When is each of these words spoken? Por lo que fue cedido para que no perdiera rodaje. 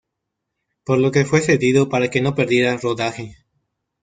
Por 0.83 0.97
lo 0.97 1.11
que 1.11 1.25
fue 1.25 1.41
cedido 1.41 1.87
para 1.87 2.09
que 2.09 2.21
no 2.21 2.33
perdiera 2.33 2.75
rodaje. 2.75 3.37